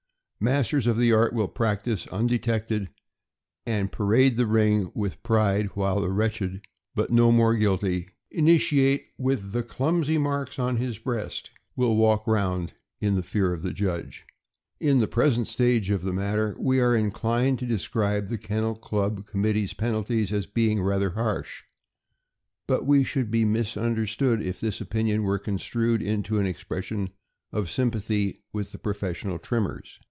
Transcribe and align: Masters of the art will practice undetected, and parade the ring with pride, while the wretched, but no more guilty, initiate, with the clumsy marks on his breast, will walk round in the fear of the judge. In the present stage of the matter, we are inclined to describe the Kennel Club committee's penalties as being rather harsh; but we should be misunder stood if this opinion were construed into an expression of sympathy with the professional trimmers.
Masters 0.43 0.87
of 0.87 0.97
the 0.97 1.13
art 1.13 1.33
will 1.33 1.47
practice 1.47 2.07
undetected, 2.07 2.89
and 3.63 3.91
parade 3.91 4.37
the 4.37 4.47
ring 4.47 4.91
with 4.95 5.21
pride, 5.21 5.67
while 5.75 6.01
the 6.01 6.09
wretched, 6.09 6.65
but 6.95 7.11
no 7.11 7.31
more 7.31 7.53
guilty, 7.53 8.09
initiate, 8.31 9.09
with 9.19 9.51
the 9.51 9.61
clumsy 9.61 10.17
marks 10.17 10.57
on 10.57 10.77
his 10.77 10.97
breast, 10.97 11.51
will 11.75 11.95
walk 11.95 12.25
round 12.25 12.73
in 12.99 13.13
the 13.13 13.21
fear 13.21 13.53
of 13.53 13.61
the 13.61 13.71
judge. 13.71 14.25
In 14.79 14.97
the 14.97 15.07
present 15.07 15.47
stage 15.47 15.91
of 15.91 16.01
the 16.01 16.11
matter, 16.11 16.55
we 16.59 16.79
are 16.81 16.95
inclined 16.95 17.59
to 17.59 17.67
describe 17.67 18.27
the 18.29 18.39
Kennel 18.39 18.73
Club 18.73 19.27
committee's 19.27 19.75
penalties 19.75 20.31
as 20.33 20.47
being 20.47 20.81
rather 20.81 21.11
harsh; 21.11 21.61
but 22.65 22.87
we 22.87 23.03
should 23.03 23.29
be 23.29 23.45
misunder 23.45 24.07
stood 24.09 24.41
if 24.41 24.59
this 24.59 24.81
opinion 24.81 25.21
were 25.21 25.37
construed 25.37 26.01
into 26.01 26.39
an 26.39 26.47
expression 26.47 27.11
of 27.51 27.69
sympathy 27.69 28.41
with 28.51 28.71
the 28.71 28.79
professional 28.79 29.37
trimmers. 29.37 29.99